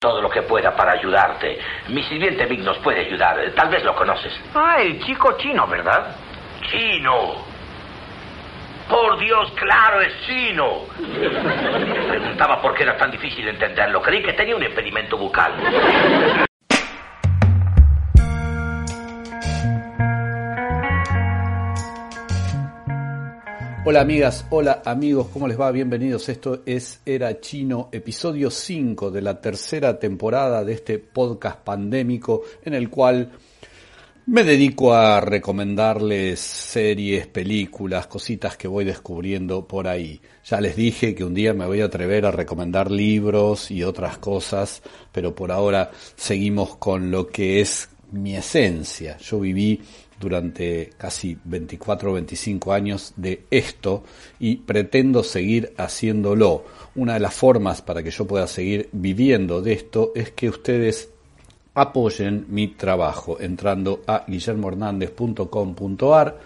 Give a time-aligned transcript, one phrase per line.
[0.00, 1.58] Todo lo que pueda para ayudarte.
[1.88, 3.36] Mi sirviente Vic nos puede ayudar.
[3.56, 4.32] Tal vez lo conoces.
[4.54, 6.14] Ah, el chico chino, ¿verdad?
[6.70, 7.34] Chino.
[8.88, 10.82] Por Dios, claro, es chino.
[12.10, 14.00] Preguntaba por qué era tan difícil entenderlo.
[14.00, 15.54] Creí que tenía un impedimento bucal.
[23.90, 25.70] Hola amigas, hola amigos, ¿cómo les va?
[25.70, 26.28] Bienvenidos.
[26.28, 32.74] Esto es Era Chino, episodio 5 de la tercera temporada de este podcast pandémico en
[32.74, 33.32] el cual
[34.26, 40.20] me dedico a recomendarles series, películas, cositas que voy descubriendo por ahí.
[40.44, 44.18] Ya les dije que un día me voy a atrever a recomendar libros y otras
[44.18, 49.16] cosas, pero por ahora seguimos con lo que es mi esencia.
[49.16, 49.80] Yo viví
[50.20, 54.02] durante casi 24 o 25 años de esto
[54.40, 56.64] y pretendo seguir haciéndolo.
[56.96, 61.10] Una de las formas para que yo pueda seguir viviendo de esto es que ustedes
[61.74, 66.38] apoyen mi trabajo entrando a guillermohernandez.com.ar.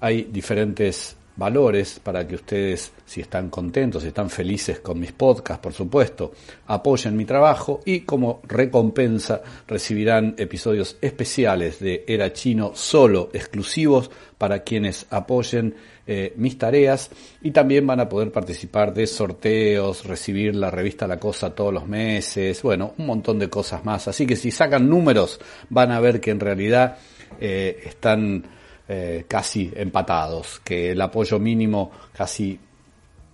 [0.00, 5.62] Hay diferentes valores para que ustedes, si están contentos, si están felices con mis podcasts,
[5.62, 6.32] por supuesto,
[6.66, 14.62] apoyen mi trabajo y como recompensa recibirán episodios especiales de Era Chino solo exclusivos para
[14.62, 15.74] quienes apoyen
[16.06, 17.10] eh, mis tareas
[17.42, 21.86] y también van a poder participar de sorteos, recibir la revista La Cosa todos los
[21.86, 24.08] meses, bueno, un montón de cosas más.
[24.08, 26.98] Así que si sacan números van a ver que en realidad
[27.40, 28.44] eh, están
[28.88, 32.58] eh, casi empatados, que el apoyo mínimo casi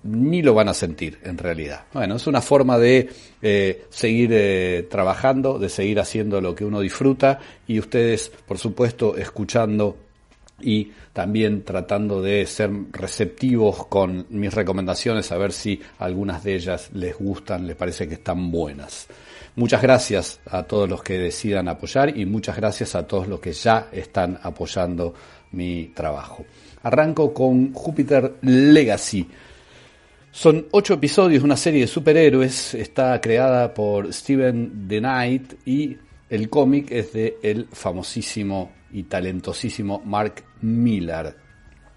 [0.05, 1.85] ni lo van a sentir en realidad.
[1.93, 3.09] Bueno, es una forma de
[3.43, 9.17] eh, seguir eh, trabajando, de seguir haciendo lo que uno disfruta y ustedes, por supuesto,
[9.17, 9.97] escuchando
[10.61, 16.91] y también tratando de ser receptivos con mis recomendaciones, a ver si algunas de ellas
[16.95, 19.09] les gustan, les parece que están buenas.
[19.57, 23.53] Muchas gracias a todos los que decidan apoyar y muchas gracias a todos los que
[23.53, 25.15] ya están apoyando
[25.53, 26.45] mi trabajo.
[26.83, 29.27] Arranco con Júpiter Legacy.
[30.31, 32.75] Son ocho episodios de una serie de superhéroes.
[32.75, 35.97] Está creada por Steven The Knight y
[36.31, 41.35] el cómic es de el famosísimo y talentosísimo Mark Miller.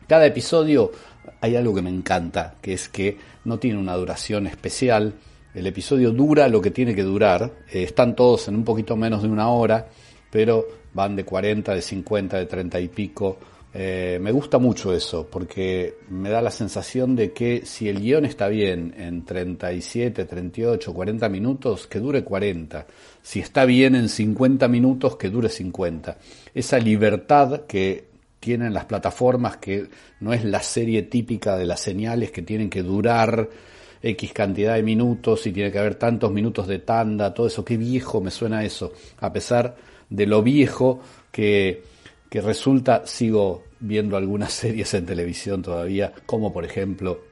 [0.07, 0.91] Cada episodio
[1.39, 5.13] hay algo que me encanta, que es que no tiene una duración especial.
[5.53, 7.51] El episodio dura lo que tiene que durar.
[7.71, 9.87] Eh, están todos en un poquito menos de una hora,
[10.29, 13.37] pero van de 40, de 50, de 30 y pico.
[13.73, 18.25] Eh, me gusta mucho eso, porque me da la sensación de que si el guion
[18.25, 22.85] está bien en 37, 38, 40 minutos, que dure 40.
[23.21, 26.17] Si está bien en 50 minutos, que dure 50.
[26.53, 29.87] Esa libertad que tienen las plataformas, que
[30.19, 33.47] no es la serie típica de las señales que tienen que durar
[34.01, 37.77] X cantidad de minutos y tiene que haber tantos minutos de tanda, todo eso, qué
[37.77, 39.75] viejo me suena eso, a pesar
[40.11, 40.99] de lo viejo
[41.31, 41.81] que,
[42.29, 47.31] que resulta, sigo viendo algunas series en televisión todavía, como por ejemplo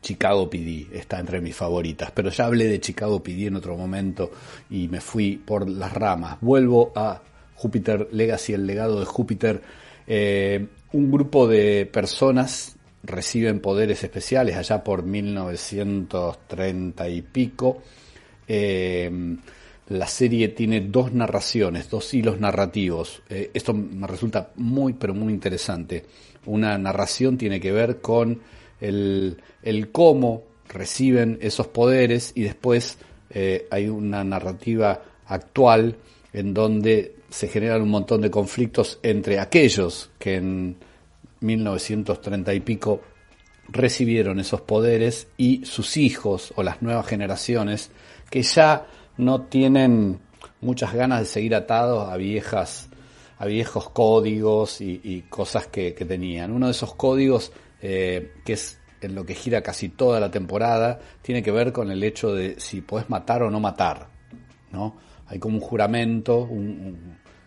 [0.00, 4.30] Chicago PD, está entre mis favoritas, pero ya hablé de Chicago PD en otro momento
[4.70, 6.38] y me fui por las ramas.
[6.40, 7.20] Vuelvo a
[7.54, 9.62] Júpiter Legacy, el legado de Júpiter.
[10.06, 17.82] Eh, un grupo de personas reciben poderes especiales allá por 1930 y pico.
[18.46, 19.10] Eh,
[19.88, 23.22] la serie tiene dos narraciones, dos hilos narrativos.
[23.28, 26.04] Eh, esto me resulta muy, pero muy interesante.
[26.46, 28.40] Una narración tiene que ver con
[28.80, 29.38] el,
[29.92, 32.98] cómo reciben esos poderes y después
[33.30, 35.96] eh, hay una narrativa actual
[36.32, 40.76] en donde se generan un montón de conflictos entre aquellos que en
[41.40, 43.00] 1930 y pico
[43.68, 47.90] recibieron esos poderes y sus hijos o las nuevas generaciones
[48.30, 50.20] que ya no tienen
[50.60, 52.88] muchas ganas de seguir atados a viejas
[53.38, 56.52] a viejos códigos y, cosas que, tenían.
[56.52, 57.52] Uno de esos códigos,
[57.82, 61.90] eh, que es en lo que gira casi toda la temporada, tiene que ver con
[61.90, 64.08] el hecho de si puedes matar o no matar.
[64.72, 64.96] ¿no?
[65.26, 66.48] Hay como un juramento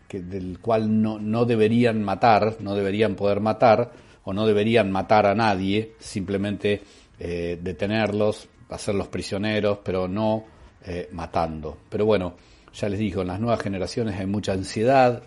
[0.08, 3.92] que, del cual no, no deberían matar, no deberían poder matar,
[4.24, 6.82] o no deberían matar a nadie, simplemente
[7.18, 10.44] eh, detenerlos, hacerlos prisioneros, pero no
[10.88, 11.78] eh, matando.
[11.90, 12.36] Pero bueno,
[12.74, 15.22] ya les digo, en las nuevas generaciones hay mucha ansiedad,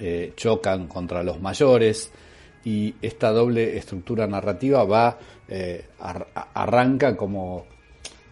[0.00, 2.12] eh, chocan contra los mayores
[2.64, 5.18] y esta doble estructura narrativa va,
[5.48, 5.86] eh,
[6.54, 7.66] arranca como,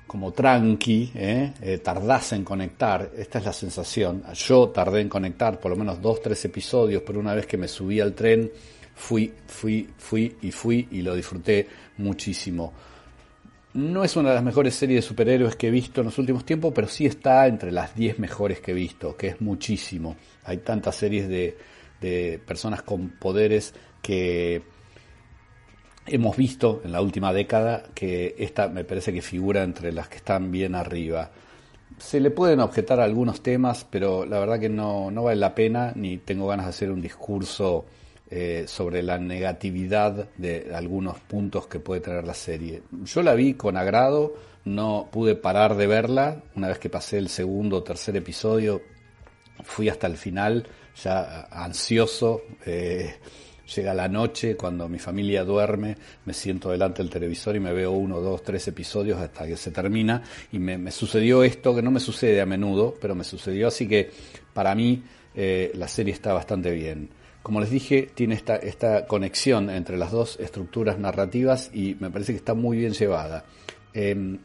[0.07, 5.73] como tranqui, eh, tardás en conectar, esta es la sensación, yo tardé en conectar por
[5.73, 8.49] lo menos dos, tres episodios, pero una vez que me subí al tren,
[8.95, 11.67] fui, fui, fui y fui y lo disfruté
[11.99, 12.73] muchísimo.
[13.77, 16.47] No es una de las mejores series de superhéroes que he visto en los últimos
[16.47, 20.17] tiempos, pero sí está entre las 10 mejores que he visto, que es muchísimo.
[20.45, 21.59] Hay tantas series de,
[22.01, 24.63] de personas con poderes que
[26.07, 30.17] hemos visto en la última década que esta me parece que figura entre las que
[30.17, 31.31] están bien arriba.
[31.99, 35.93] Se le pueden objetar algunos temas, pero la verdad que no, no vale la pena,
[35.95, 37.85] ni tengo ganas de hacer un discurso
[38.29, 42.83] eh, sobre la negatividad de algunos puntos que puede tener la serie.
[43.05, 44.35] Yo la vi con agrado,
[44.65, 48.83] no pude parar de verla, una vez que pasé el segundo o tercer episodio,
[49.63, 50.67] fui hasta el final,
[51.01, 53.15] ya ansioso, eh,
[53.77, 57.93] llega la noche, cuando mi familia duerme, me siento delante del televisor y me veo
[57.93, 60.21] uno, dos, tres episodios hasta que se termina,
[60.51, 64.11] y me, sucedió esto, que no me sucede a menudo, pero me sucedió, así que
[64.53, 67.09] para mí eh, la serie está bastante bien
[67.47, 72.33] como les dije, tiene esta, esta conexión entre las dos estructuras narrativas y me parece
[72.33, 73.45] que está muy bien llevada.
[73.95, 74.37] Em,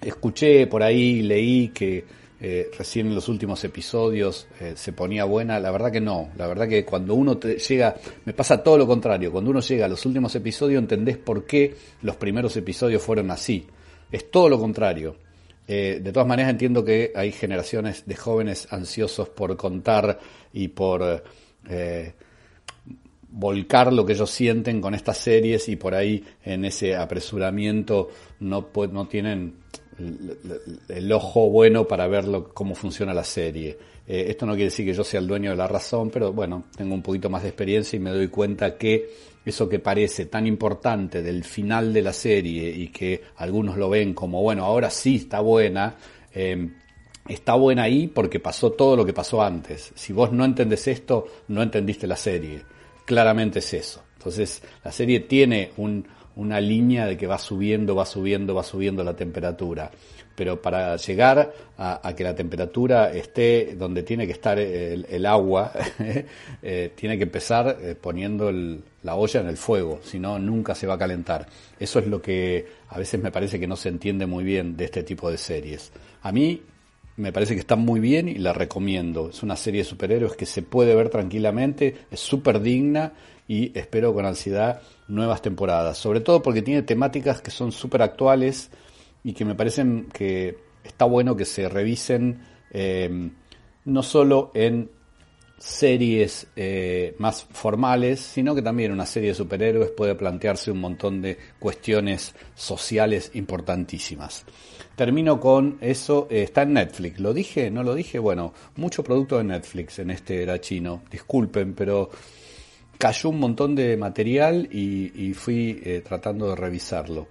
[0.00, 2.06] escuché por ahí, leí que
[2.40, 6.46] eh, recién en los últimos episodios eh, se ponía buena, la verdad que no, la
[6.46, 10.06] verdad que cuando uno llega, me pasa todo lo contrario, cuando uno llega a los
[10.06, 13.66] últimos episodios entendés por qué los primeros episodios fueron así,
[14.10, 15.16] es todo lo contrario.
[15.68, 20.18] Eh, de todas maneras entiendo que hay generaciones de jóvenes ansiosos por contar
[20.50, 21.22] y por
[21.68, 22.14] eh,
[23.30, 28.10] volcar lo que ellos sienten con estas series y por ahí en ese apresuramiento
[28.40, 29.54] no, no tienen
[30.88, 33.78] el, ojo bueno para ver cómo funciona la serie.
[34.06, 36.64] Eh, esto no quiere decir que yo sea el dueño de la razón, pero bueno,
[36.76, 39.10] tengo un poquito más de experiencia y me doy cuenta que
[39.44, 44.14] eso que parece tan importante del final de la serie y que algunos lo ven
[44.14, 45.96] como, bueno, ahora sí está buena,
[46.34, 46.68] eh,
[47.28, 49.92] está buena ahí porque pasó todo lo que pasó antes.
[49.94, 52.62] Si vos no entendés esto, no entendiste la serie.
[53.04, 54.02] Claramente es eso.
[54.18, 55.72] Entonces, la serie tiene
[56.36, 59.90] una línea de que va subiendo, va subiendo, va subiendo la temperatura.
[60.34, 65.72] Pero para llegar a, que la temperatura esté donde tiene que estar el, agua,
[66.62, 68.50] eh, tiene que empezar eh, poniendo
[69.02, 71.46] la olla en el fuego, si no, nunca se va a calentar.
[71.78, 74.86] Eso es lo que a veces me parece que no se entiende muy bien de
[74.86, 75.92] este tipo de series.
[76.22, 76.62] A mí
[77.16, 79.28] me parece que está muy bien y la recomiendo.
[79.30, 83.12] Es una serie de superhéroes que se puede ver tranquilamente, es súper digna
[83.46, 85.98] y espero con ansiedad nuevas temporadas.
[85.98, 88.70] Sobre todo porque tiene temáticas que son súper actuales
[89.24, 93.30] y que me parecen que está bueno que se revisen eh,
[93.84, 94.90] no solo en
[95.62, 101.22] series eh, más formales, sino que también una serie de superhéroes puede plantearse un montón
[101.22, 104.44] de cuestiones sociales importantísimas.
[104.96, 107.70] Termino con eso, eh, está en Netflix, ¿lo dije?
[107.70, 108.18] ¿No lo dije?
[108.18, 112.10] Bueno, mucho producto de Netflix en este era chino, disculpen, pero
[112.98, 117.28] cayó un montón de material y, fui eh, tratando de revisarlo.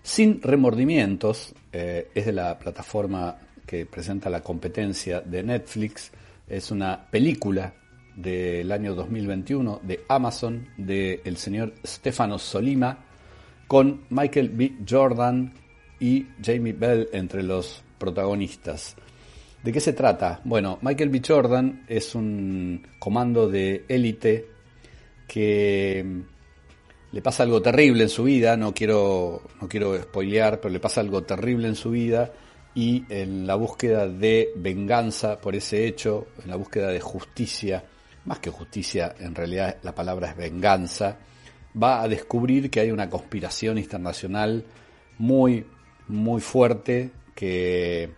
[0.00, 3.36] Sin remordimientos, es de la plataforma
[3.66, 6.12] que presenta la competencia de Netflix,
[6.48, 7.74] es una película
[8.14, 13.04] del año 2021 de Amazon del el señor Stefano Solima
[13.66, 14.76] con Michael B.
[14.88, 15.52] Jordan
[15.98, 18.96] y Jamie Bell entre los protagonistas.
[19.62, 20.40] ¿De qué se trata?
[20.44, 21.20] Bueno, Michael B.
[21.26, 24.46] Jordan es un comando de élite
[25.26, 26.22] que
[27.10, 31.00] le pasa algo terrible en su vida, no quiero, no quiero spoilear, pero le pasa
[31.00, 32.32] algo terrible en su vida
[32.76, 37.82] y en la búsqueda de venganza por ese hecho, en la búsqueda de justicia,
[38.26, 41.16] más que justicia, en realidad la palabra es venganza,
[41.82, 44.62] va a descubrir que hay una conspiración internacional
[45.16, 45.64] muy,
[46.08, 48.10] muy fuerte que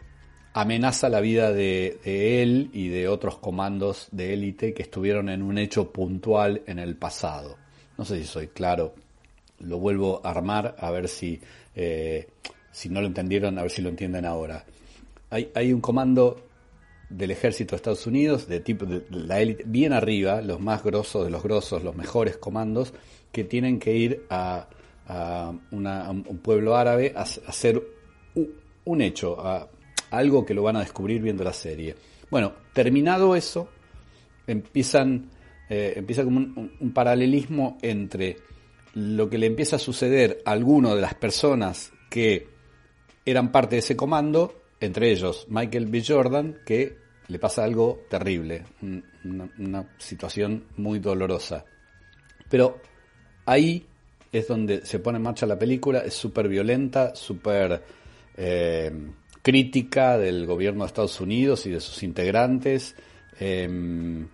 [0.54, 5.56] amenaza la vida de, él y de otros comandos de élite que estuvieron en un
[5.58, 7.58] hecho puntual en el pasado.
[7.96, 8.96] No sé si soy claro,
[9.60, 11.40] lo vuelvo a armar a ver si...
[11.76, 12.26] Eh,
[12.78, 14.64] si no lo entendieron, a ver si lo entienden ahora.
[15.30, 16.46] Hay, hay un comando
[17.10, 21.24] del ejército de Estados Unidos, de tipo de la élite, bien arriba, los más grosos
[21.24, 22.94] de los grosos, los mejores comandos,
[23.32, 24.68] que tienen que ir a,
[25.72, 27.82] un pueblo árabe a, hacer
[28.84, 29.68] un, hecho, a,
[30.10, 31.96] algo que lo van a descubrir viendo la serie.
[32.30, 33.68] Bueno, terminado eso,
[34.46, 35.30] empiezan,
[35.68, 38.36] eh, empieza como un, un, paralelismo entre
[38.94, 42.57] lo que le empieza a suceder a alguno de las personas que
[43.30, 46.02] eran parte de ese comando entre ellos Michael B.
[46.06, 46.96] Jordan, que
[47.28, 48.64] le pasa algo terrible,
[49.24, 51.64] una, situación muy dolorosa.
[52.48, 52.80] Pero
[53.44, 53.86] ahí
[54.32, 57.82] es donde se pone en marcha la película, es súper violenta, súper
[58.36, 58.90] eh,
[59.42, 62.94] crítica del gobierno de Estados Unidos y de sus integrantes.
[63.38, 64.26] Em,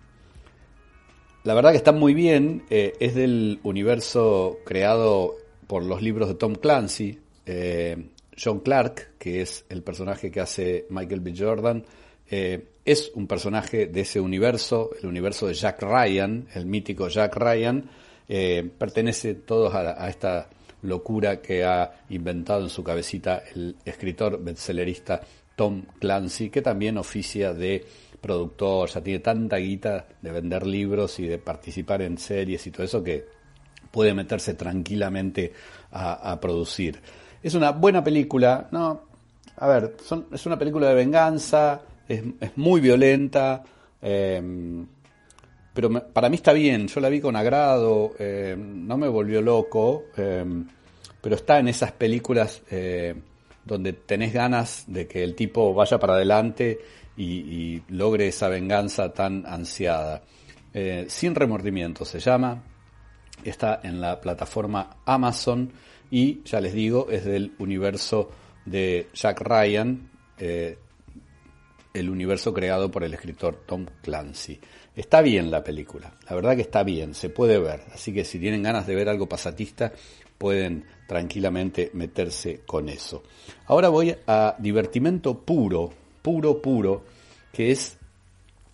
[1.43, 5.35] la verdad que está muy bien, eh, es del universo creado
[5.67, 7.19] por los libros de Tom Clancy.
[7.45, 8.09] Eh,
[8.41, 11.33] John Clark, que es el personaje que hace Michael B.
[11.37, 11.85] Jordan,
[12.27, 17.89] es un personaje de ese universo, el universo de Jack Ryan, el mítico Jack Ryan,
[18.27, 20.49] eh, pertenece todos a, esta
[20.81, 25.21] locura que ha inventado en su cabecita el escritor bestsellerista
[25.55, 27.85] Tom Clancy, que también oficia de
[28.19, 32.83] productor, ya tiene tanta guita de vender libros y de participar en series y todo
[32.83, 33.25] eso que
[33.91, 35.53] puede meterse tranquilamente
[35.91, 36.99] a, producir.
[37.45, 39.03] Es una buena película, ¿no?
[39.57, 39.95] A ver,
[40.33, 42.23] es una película de venganza, es,
[42.55, 43.61] muy violenta,
[44.01, 44.41] eh,
[45.71, 50.05] pero para mí está bien, yo la vi con agrado, eh, no me volvió loco,
[50.17, 50.43] eh,
[51.21, 53.13] pero está en esas películas eh,
[53.63, 56.79] donde tenés ganas de que el tipo vaya para adelante
[57.15, 60.23] y, logre esa venganza tan ansiada.
[61.07, 62.63] Sin remordimiento se llama,
[63.43, 65.71] está en la plataforma Amazon
[66.15, 68.31] y ya les digo, es del universo
[68.63, 74.57] de Jack Ryan, el universo creado por el escritor Tom Clancy.
[74.95, 78.39] Está bien la película, la verdad que está bien, se puede ver, así que si
[78.39, 79.91] tienen ganas de ver algo pasatista,
[80.37, 83.23] pueden tranquilamente meterse con eso.
[83.65, 85.91] Ahora voy a divertimento puro,
[86.21, 87.03] puro, puro,
[87.51, 87.97] que es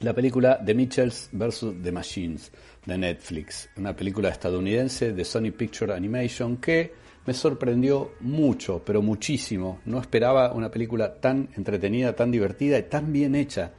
[0.01, 1.73] la película The Mitchells vs.
[1.81, 2.51] The Machines
[2.85, 9.79] de Netflix, una película estadounidense de Sony Picture Animation que me sorprendió mucho, pero muchísimo.
[9.85, 13.73] No esperaba una película tan entretenida, tan divertida y tan bien hecha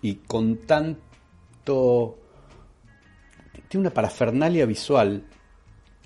[0.00, 0.98] y con tan
[3.68, 5.24] tiene una parafernalia visual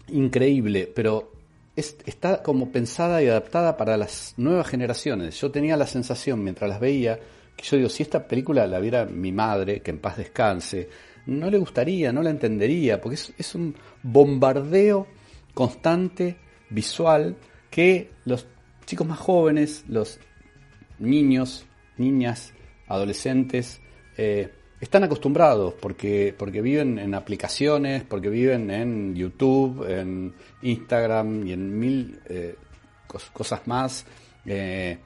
[0.09, 1.31] increíble, pero
[1.77, 5.41] está como pensada y adaptada para las nuevas generaciones.
[5.41, 7.19] Yo tenía la sensación mientras las veía
[7.57, 10.89] que yo digo, si esta película la viera mi madre, que en paz descanse,
[11.27, 15.07] no le gustaría, no la entendería, porque es un bombardeo
[15.55, 16.39] constante
[16.73, 17.37] visual
[17.71, 18.47] que los
[18.85, 20.19] chicos más jóvenes, los
[20.99, 22.53] niños, niñas,
[22.87, 23.81] adolescentes,
[24.17, 24.51] eh,
[24.81, 31.79] están acostumbrados porque, porque viven en aplicaciones, porque viven en YouTube, en Instagram y en
[31.79, 32.57] mil eh,
[33.33, 34.05] cosas más.
[34.45, 34.99] Eh,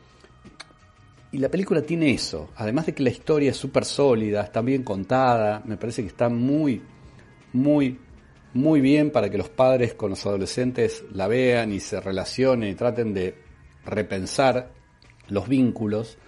[1.32, 4.82] y la película tiene eso, además de que la historia es súper sólida, está bien
[4.82, 6.80] contada, me parece que está muy,
[7.52, 7.98] muy,
[8.56, 12.74] muy bien para que los padres con los adolescentes la vean y se relacionen y
[12.74, 13.34] traten de
[13.84, 14.70] repensar
[15.28, 16.18] los vínculos.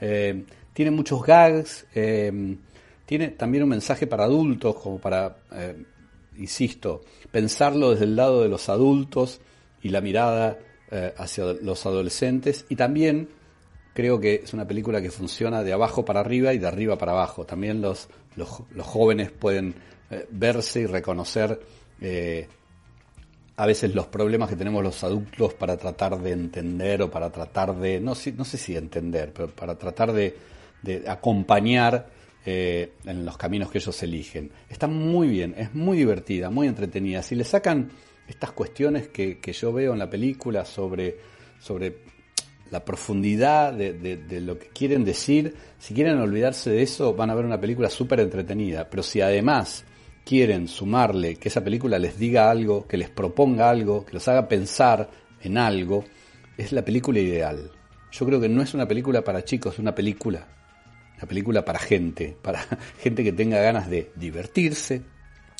[0.00, 1.86] Eh, tiene muchos gags,
[3.08, 5.82] tiene también un mensaje para adultos, como para, eh,
[6.36, 9.40] insisto, pensarlo desde el lado de los adultos
[9.82, 10.58] y la mirada
[10.90, 12.66] eh, hacia los adolescentes.
[12.68, 13.30] Y también
[13.94, 17.12] creo que es una película que funciona de abajo para arriba y de arriba para
[17.12, 17.46] abajo.
[17.46, 19.74] También los, los, jóvenes pueden
[20.10, 21.60] eh, verse y reconocer
[22.00, 27.74] a veces los problemas que tenemos los adultos para tratar de entender o para tratar
[27.74, 30.36] de, no, no sé si entender, pero para tratar de,
[30.82, 32.08] de acompañar
[32.46, 34.50] eh, en los caminos que ellos eligen.
[34.70, 37.22] Está muy bien, es muy divertida, muy entretenida.
[37.22, 37.90] Si le sacan
[38.26, 41.18] estas cuestiones que, yo veo en la película sobre,
[41.60, 41.98] sobre
[42.70, 47.44] la profundidad de, lo que quieren decir, si quieren olvidarse de eso, van a ver
[47.44, 48.88] una película súper entretenida.
[48.88, 49.84] Pero si además
[50.28, 54.48] quieren sumarle que esa película les diga algo, que les proponga algo, que los haga
[54.48, 55.08] pensar
[55.40, 56.04] en algo,
[56.56, 57.70] es la película ideal.
[58.12, 60.46] Yo creo que no es una película para chicos, es una película
[61.18, 62.60] una película para gente, para
[63.00, 65.02] gente que tenga ganas de divertirse,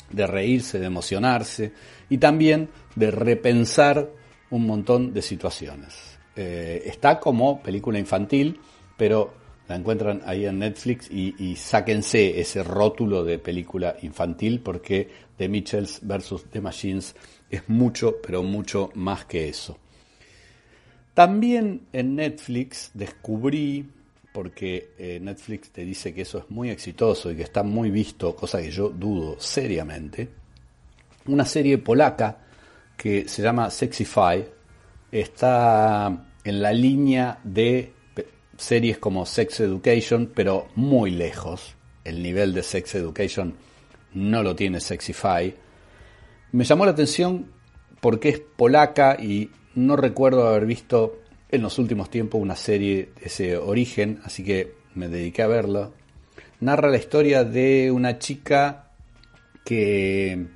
[0.09, 1.73] de reírse, de emocionarse
[2.09, 4.09] y también de repensar
[4.49, 6.17] un montón de situaciones.
[6.35, 8.59] Eh, está como película infantil,
[8.97, 9.33] pero
[9.69, 15.07] la encuentran ahí en Netflix y, sáquense ese rótulo de película infantil porque
[15.37, 16.45] The Mitchells vs.
[16.51, 17.15] The Machines
[17.51, 19.77] es mucho, pero mucho más que eso.
[21.13, 23.87] También en Netflix descubrí
[24.33, 28.35] porque eh, Netflix te dice que eso es muy exitoso y que está muy visto,
[28.35, 30.29] cosa que yo dudo seriamente.
[31.27, 32.39] Una serie polaca
[32.97, 34.47] que se llama Sexify
[35.11, 37.98] está en la línea de
[38.59, 41.75] series como Sex Education, pero muy lejos.
[42.03, 43.55] El nivel de Sex Education
[44.13, 45.55] no lo tiene Sexify.
[46.51, 47.51] Me llamó la atención
[48.01, 53.25] porque es polaca y no recuerdo haber visto en los últimos tiempos una serie de
[53.25, 55.93] ese origen, así que me dediqué a verlo.
[56.59, 58.91] Narra la historia de una chica
[59.63, 60.47] que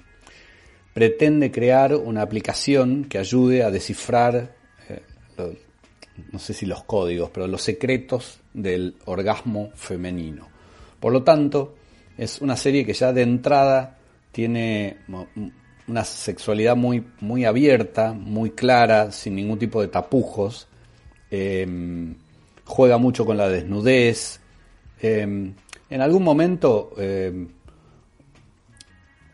[0.94, 4.56] pretende crear una aplicación que ayude a descifrar,
[4.90, 5.02] eh,
[6.32, 10.48] no sé si los códigos, pero los secretos del orgasmo femenino.
[11.00, 11.76] Por lo tanto,
[12.18, 13.98] es una serie que ya de entrada
[14.32, 14.98] tiene
[15.88, 20.68] una sexualidad muy, muy abierta, muy clara, sin ningún tipo de tapujos.
[21.30, 22.16] Em,
[22.66, 24.40] juega mucho con la desnudez.
[25.02, 25.54] Em,
[25.90, 27.48] en algún momento, em,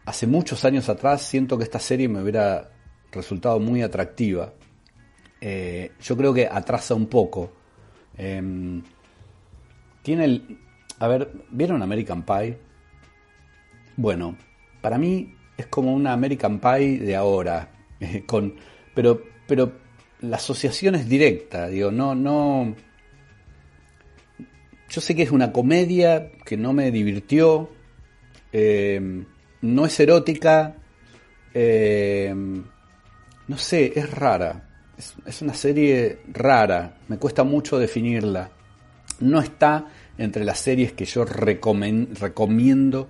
[0.06, 2.72] hace muchos años atrás, siento que esta serie me hubiera
[3.12, 4.54] resultado muy atractiva.
[5.42, 7.54] Eh, yo creo que atrasa un poco.
[10.04, 10.60] tiene el...
[11.00, 12.58] A ver, ¿vieron American Pie?
[13.96, 14.38] Bueno,
[14.82, 17.70] para mí es como una American Pie de ahora,
[18.26, 18.56] con,
[18.94, 19.74] pero, pero
[20.22, 22.76] la asociación es directa, digo, no, no.
[24.90, 27.70] Yo sé que es una comedia que no me divirtió,
[28.54, 29.26] eh,
[29.62, 30.76] no es erótica,
[31.54, 32.34] eh,
[33.48, 34.69] no sé, es rara.
[35.26, 38.52] Es, una serie rara, me cuesta mucho definirla.
[39.22, 39.88] No está
[40.18, 43.08] entre las series que yo recomiendo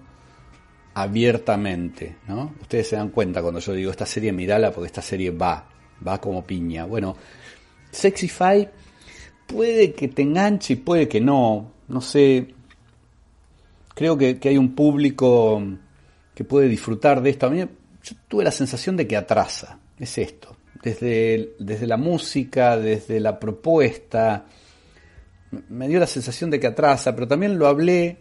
[0.93, 2.53] abiertamente, ¿no?
[2.61, 5.67] Ustedes se dan cuenta cuando yo digo esta serie mirala porque esta serie va,
[6.07, 6.85] va como piña.
[6.85, 7.15] Bueno,
[7.91, 8.69] Sexify
[9.47, 12.53] puede que te enganche y puede que no, no sé.
[13.95, 15.61] Creo que, hay un público
[16.35, 17.47] que puede disfrutar de esto.
[17.47, 20.55] A mí yo tuve la sensación de que atrasa, es esto.
[20.81, 24.45] Desde, desde la música, desde la propuesta,
[25.69, 28.19] me dio la sensación de que atrasa, pero también lo hablé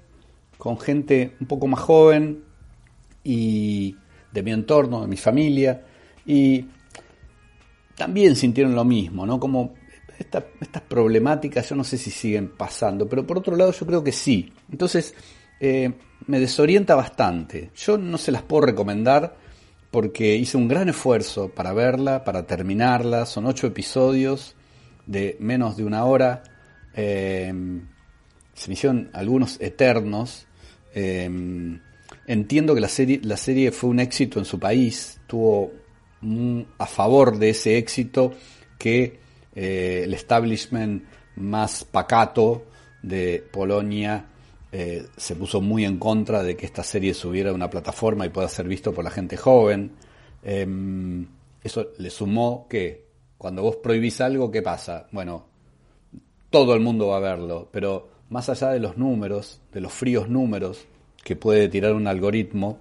[0.56, 2.42] con gente un poco más joven
[3.22, 3.96] y
[4.32, 5.84] de mi entorno, de mi familia,
[6.26, 6.66] y
[7.96, 9.38] también sintieron lo mismo, ¿no?
[9.38, 9.74] Como
[10.18, 14.12] estas problemáticas yo no sé si siguen pasando, pero por otro lado yo creo que
[14.12, 14.52] sí.
[14.70, 15.14] Entonces
[15.60, 15.92] eh,
[16.26, 17.70] me desorienta bastante.
[17.76, 19.36] Yo no se las puedo recomendar
[19.90, 23.26] porque hice un gran esfuerzo para verla, para terminarla.
[23.26, 24.54] Son ocho episodios
[25.06, 26.42] de menos de una hora.
[26.94, 27.52] Eh,
[28.54, 30.46] se me hicieron algunos eternos.
[30.94, 31.78] Eh,
[32.28, 35.72] Entiendo que la serie, la serie fue un éxito en su país, tuvo
[36.76, 38.34] a favor de ese éxito
[38.78, 39.18] que
[39.54, 41.04] eh, el establishment
[41.36, 42.66] más pacato
[43.02, 44.26] de Polonia
[44.70, 48.28] eh, se puso muy en contra de que esta serie subiera a una plataforma y
[48.28, 49.92] pueda ser visto por la gente joven.
[50.42, 51.26] Em,
[51.62, 53.06] eso le sumó que
[53.38, 55.06] cuando vos prohibís algo, ¿qué pasa?
[55.12, 55.46] Bueno,
[56.50, 60.28] todo el mundo va a verlo, pero más allá de los números, de los fríos
[60.28, 60.86] números,
[61.24, 62.78] que puede tirar un algoritmo,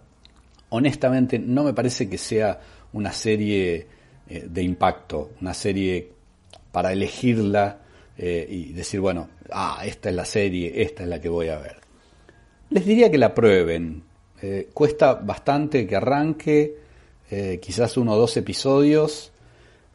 [0.69, 2.59] honestamente no me parece que sea
[2.93, 3.87] una serie
[4.29, 6.11] eh, de impacto, una serie
[6.71, 7.79] para elegirla
[8.17, 11.57] eh, y decir, bueno, ah, esta es la serie, esta es la que voy a
[11.57, 11.77] ver.
[12.69, 14.03] Les diría que la prueben.
[14.41, 16.75] Eh, cuesta bastante que arranque,
[17.61, 19.33] quizás uno o dos episodios,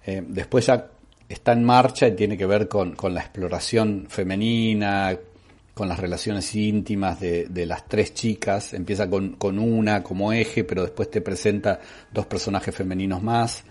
[0.04, 0.90] después ya
[1.26, 5.16] está en marcha y tiene que ver con, con la exploración femenina,
[5.74, 10.64] con las relaciones íntimas de, de las tres chicas, empieza con, con, una como eje,
[10.64, 11.80] pero después te presenta
[12.12, 13.64] dos personajes femeninos más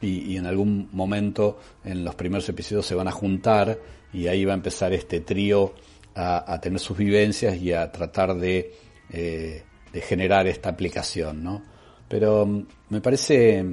[0.00, 3.78] y, en algún momento en los primeros episodios se van a juntar
[4.12, 5.74] y ahí va a empezar este trío
[6.14, 8.74] a, a tener sus vivencias y a tratar de,
[9.12, 11.62] eh, de generar esta aplicación, ¿no?
[12.08, 13.64] Pero mm, me parece,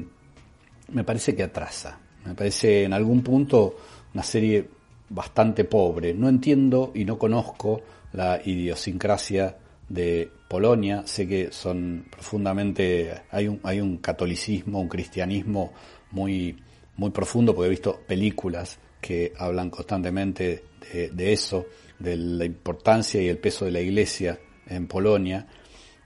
[0.90, 3.76] me parece que atrasa, me parece en algún punto
[4.14, 4.68] una serie
[5.10, 6.14] bastante pobre.
[6.14, 7.82] No entiendo y no conozco
[8.14, 11.04] la idiosincrasia de Polonia.
[11.06, 15.74] Sé que son profundamente, hay un, hay un catolicismo, un cristianismo
[16.12, 16.58] muy,
[16.96, 21.66] muy profundo, porque he visto películas que hablan constantemente de, eso,
[22.00, 25.46] de la importancia y el peso de la iglesia en Polonia,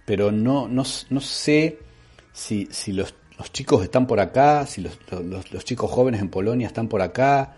[0.06, 1.80] pero no, no, no sé
[2.34, 6.68] si, si los, los, chicos están por acá, si los, los, chicos jóvenes en Polonia
[6.68, 7.56] están por acá.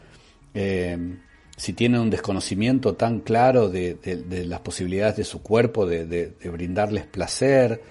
[0.54, 1.18] Eh,
[1.56, 3.98] si tienen un desconocimiento tan claro de,
[4.46, 7.82] las posibilidades de su cuerpo, de, brindarles placer.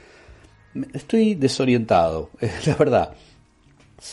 [0.92, 3.14] Estoy desorientado, es la verdad.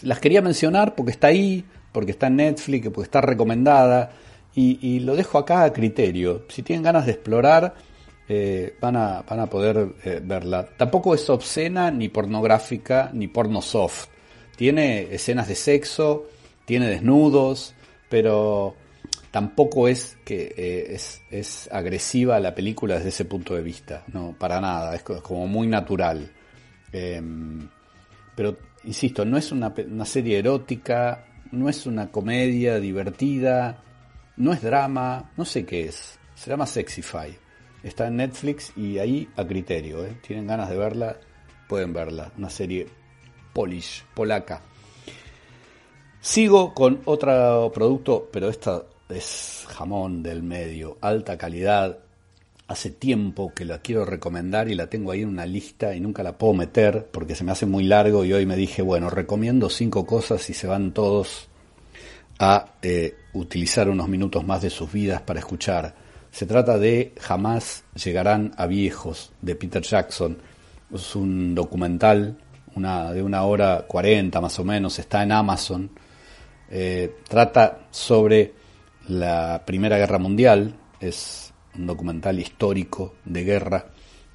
[0.04, 4.12] Las quería mencionar porque está ahí, porque está en Netflix, porque está recomendada,
[4.56, 6.43] y, lo dejo acá a criterio.
[6.49, 7.75] Si tienen ganas de explorar,
[8.28, 10.67] eh, van, a, van, a, poder eh, verla.
[10.78, 14.08] Tampoco es obscena, ni pornográfica, ni porno soft.
[14.58, 16.25] Tiene escenas de sexo,
[16.65, 17.73] tiene desnudos,
[18.10, 18.75] pero
[19.32, 20.99] tampoco es que eh,
[21.32, 25.67] es, agresiva la película desde ese punto de vista, no, para nada, es como muy
[25.67, 26.30] natural.
[26.91, 27.69] Em,
[28.36, 29.74] pero, insisto, no es una,
[30.06, 33.84] serie erótica, no es una comedia divertida,
[34.38, 36.20] no es drama, no sé qué es.
[36.36, 37.38] Se llama Sexify.
[37.84, 40.06] Está en Netflix y ahí a criterio.
[40.06, 40.18] ¿eh?
[40.26, 41.18] Tienen ganas de verla,
[41.68, 42.32] pueden verla.
[42.38, 42.88] Una serie
[43.54, 44.62] Polish, polaca.
[46.22, 52.00] Sigo con otro producto, pero esta es jamón del medio, alta calidad.
[52.69, 56.21] Hace tiempo que la quiero recomendar y la tengo ahí en una lista y nunca
[56.21, 59.71] la puedo meter porque se me hace muy largo y hoy me dije, bueno, recomiendo
[59.71, 61.49] cinco cosas y se van todos
[62.38, 65.95] a eh, utilizar unos minutos más de sus vidas para escuchar.
[66.29, 70.38] Se trata de Jamás llegarán a viejos de Peter Jackson.
[70.93, 72.38] Es un documental
[72.75, 75.89] una, de una hora cuarenta más o menos, está en Amazon.
[76.69, 78.53] Eh, trata sobre
[79.08, 81.49] la Primera Guerra Mundial, es
[81.80, 83.86] un documental histórico de guerra.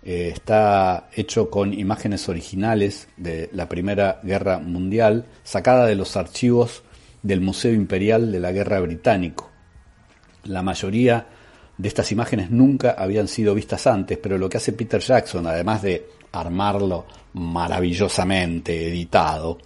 [0.02, 6.82] Eh, está hecho con imágenes originales de la Primera Guerra Mundial, sacada de los archivos
[7.22, 9.50] del Museo Imperial de la Guerra Británico.
[10.44, 11.26] La mayoría
[11.76, 15.82] de estas imágenes nunca habían sido vistas antes, pero lo que hace Peter Jackson, además
[15.82, 19.58] de armarlo maravillosamente editado,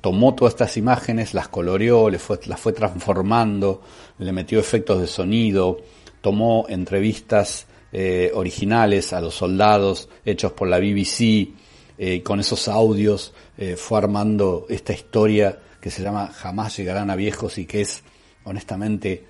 [0.00, 2.22] tomó todas estas imágenes, las coloreó, las
[2.60, 3.82] fue transformando,
[4.18, 5.78] le metió efectos de sonido,
[6.22, 11.50] tomó entrevistas eh, originales a los soldados hechos por la BBC,
[11.98, 17.16] eh, con esos audios eh, fue armando esta historia que se llama Jamás llegarán a
[17.16, 18.02] viejos y que es
[18.44, 19.24] honestamente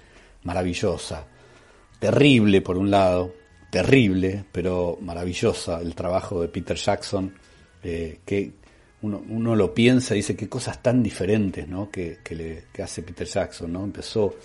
[0.44, 1.26] maravillosa.
[1.98, 3.34] Terrible por un lado,
[3.70, 7.34] terrible, pero maravillosa el trabajo de Peter Jackson,
[7.82, 8.52] que
[9.02, 11.90] uno, lo piensa y dice qué cosas tan diferentes ¿no?
[11.90, 13.72] que, le, que hace Peter Jackson.
[13.72, 13.82] ¿no?
[13.82, 14.36] Empezó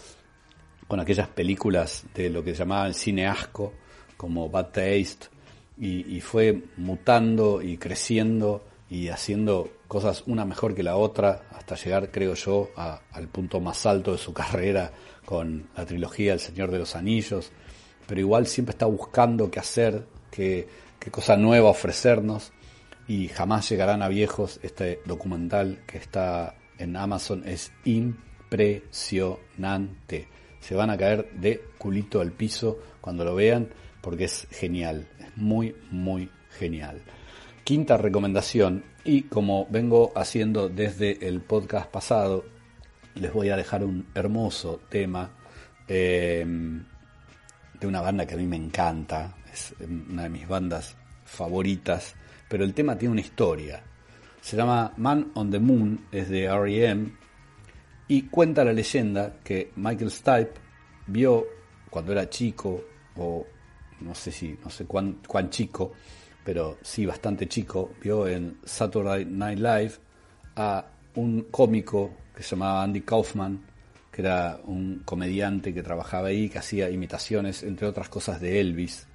[0.87, 3.73] con aquellas películas de lo que llamaban cine asco,
[4.15, 5.27] como Bad Taste,
[5.79, 12.09] y, fue mutando y creciendo y haciendo cosas una mejor que la otra hasta llegar,
[12.09, 14.91] creo yo, al punto más alto de su carrera
[15.23, 17.51] con la trilogía El Señor de los Anillos,
[18.07, 20.67] pero igual siempre está buscando qué hacer, qué,
[20.99, 22.51] qué cosa nueva ofrecernos
[23.07, 24.59] y jamás llegarán a viejos.
[24.63, 30.27] Este documental que está en Amazon es impresionante.
[30.67, 33.69] Se van a caer de culito al piso cuando lo vean
[34.01, 37.01] porque es genial, es muy, muy genial.
[37.63, 42.45] Quinta recomendación, y como vengo haciendo desde el podcast pasado,
[43.15, 45.31] les voy a dejar un hermoso tema
[45.87, 46.83] em,
[47.79, 49.73] de una banda que a mí me encanta, es
[50.09, 52.15] una de mis bandas favoritas
[52.47, 53.83] pero el tema tiene una historia.
[54.41, 57.11] Se llama Man on the Moon, es de R.E.M.
[58.07, 60.51] y cuenta la leyenda que Michael Stipe
[61.07, 61.45] vio
[61.89, 62.83] cuando era chico,
[63.15, 63.45] o
[64.01, 65.93] no sé si, no sé cuán, cuán chico,
[66.43, 69.93] pero sí bastante chico, vio en Saturday Night Live
[70.55, 73.65] a un cómico que se llamaba Andy Kaufman,
[74.11, 79.07] que era un comediante que trabajaba ahí, que hacía imitaciones, entre otras cosas, de Elvis.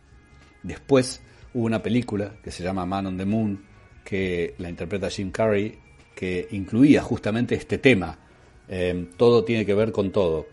[0.63, 1.23] Después
[1.55, 3.63] Hubo una película que se llama Man on the Moon,
[4.05, 5.79] que la interpreta Jim Carrey,
[6.15, 8.19] que incluía justamente este tema.
[8.69, 10.47] Em, todo tiene que ver con todo.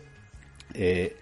[0.74, 1.16] Eh,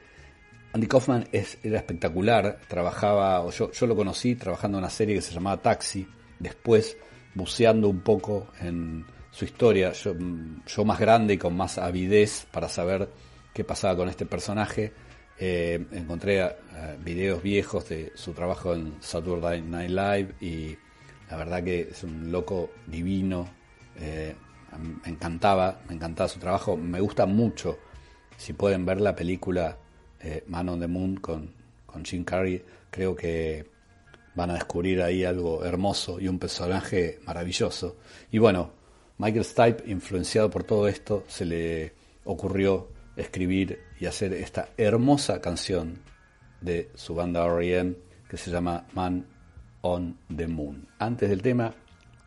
[0.73, 5.63] Andy Kaufman era espectacular, trabajaba, yo, lo conocí trabajando en una serie que se llamaba
[5.63, 6.07] Taxi,
[6.39, 6.97] después
[7.35, 10.15] buceando un poco en su historia, yo,
[10.67, 13.09] yo más grande y con más avidez para saber
[13.55, 14.93] qué pasaba con este personaje,
[15.39, 16.53] eh, encontré eh,
[17.03, 20.77] videos viejos de su trabajo en Saturday Night Live y
[21.31, 23.49] la verdad que es un loco divino.
[24.79, 26.77] Me encantaba, me encantaba su trabajo.
[26.77, 27.79] Me gusta mucho.
[28.37, 29.77] Si pueden ver la película
[30.47, 31.53] Man on the Moon con,
[31.87, 33.67] con Jim Carrey, creo que
[34.35, 37.97] van a descubrir ahí algo hermoso y un personaje maravilloso.
[38.31, 38.71] Y bueno,
[39.19, 41.93] Michael Stipe, influenciado por todo esto, se le
[42.25, 45.99] ocurrió escribir y hacer esta hermosa canción
[46.61, 47.97] de su banda R.E.M.
[48.29, 49.27] que se llama Man
[49.81, 50.87] on the Moon.
[51.01, 51.75] Antes del tema,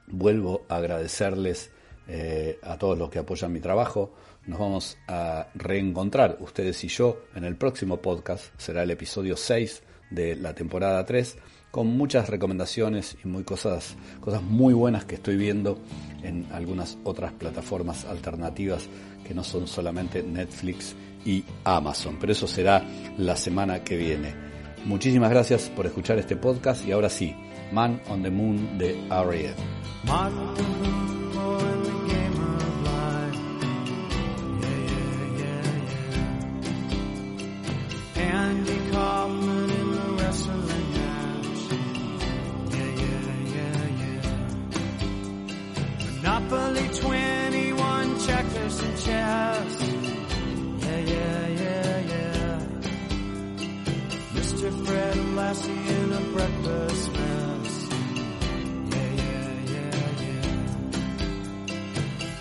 [0.08, 1.72] vuelvo a agradecerles
[2.14, 4.12] eh, a todos los que apoyan mi trabajo.
[4.46, 8.54] Nos vamos a reencontrar ustedes y yo en el próximo podcast.
[8.58, 11.38] Será el episodio 6 de la temporada 3
[11.72, 15.80] con muchas recomendaciones y muy cosas, cosas muy buenas que estoy viendo
[16.22, 18.90] en algunas otras plataformas alternativas
[19.26, 20.94] que no son solamente Netflix
[21.24, 22.18] y Amazon.
[22.20, 22.84] Pero eso será
[23.18, 24.36] la semana que viene.
[24.84, 27.34] Muchísimas gracias por escuchar este podcast y ahora sí,
[27.72, 30.91] Man on the Moon de R.E.M.
[56.34, 57.90] breakfast mess.
[58.92, 60.48] Yeah, yeah, yeah, yeah.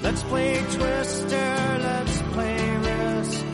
[0.02, 3.44] Let's play Twister, let's play Risk.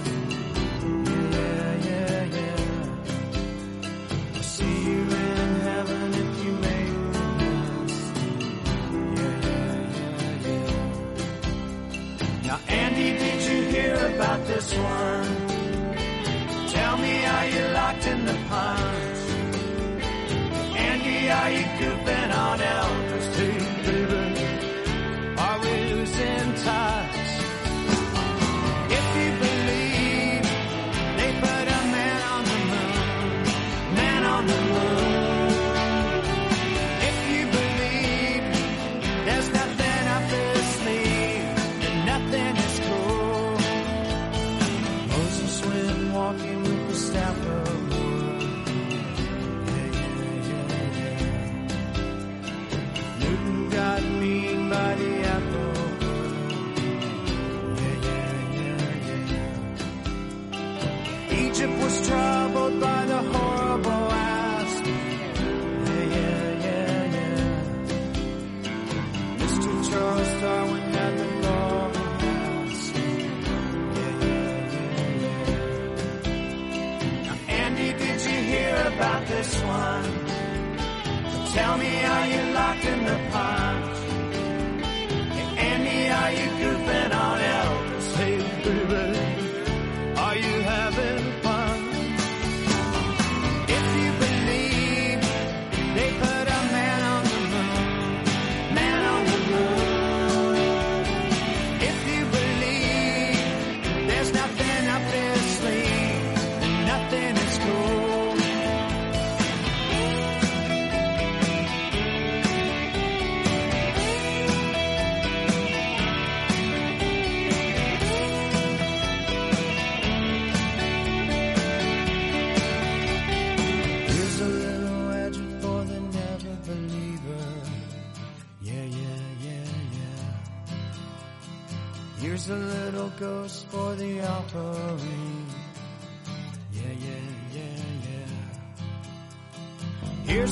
[1.32, 2.60] Yeah, yeah, yeah.
[4.34, 7.94] I'll see you in heaven if you make the mess.
[9.16, 10.82] Yeah, yeah, yeah, yeah.
[12.46, 15.15] Now, Andy, did you hear about this one?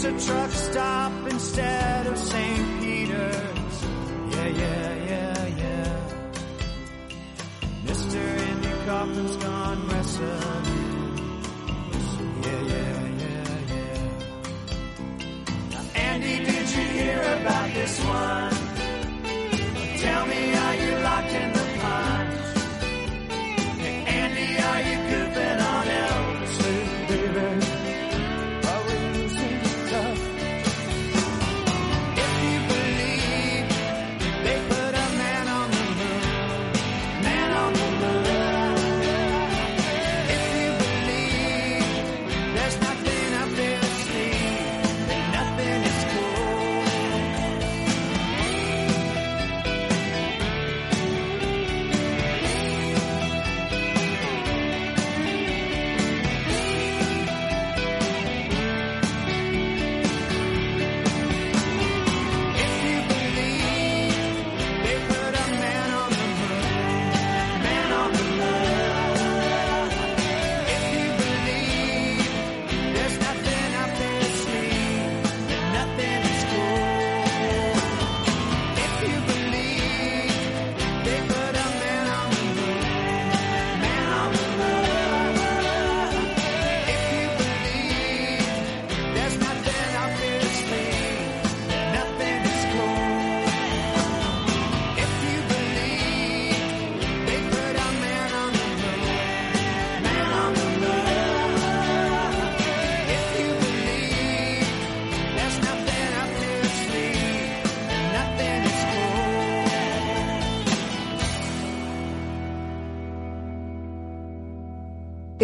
[0.04, 2.80] a truck stop instead of St.
[2.80, 3.84] Peter's.
[4.30, 6.00] Yeah, yeah, yeah, yeah.
[7.84, 10.30] Mister Andy Kaufman's gone wrestling.
[12.42, 14.10] Yeah, yeah, yeah, yeah.
[15.70, 18.43] Now, Andy, did you hear about this one?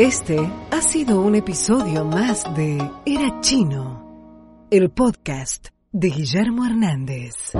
[0.01, 0.39] Este
[0.71, 7.53] ha sido un episodio más de Era Chino, el podcast de Guillermo Hernández.